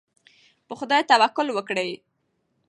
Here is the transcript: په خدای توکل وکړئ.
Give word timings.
په 0.67 0.73
خدای 0.79 1.01
توکل 1.09 1.47
وکړئ. 1.53 1.91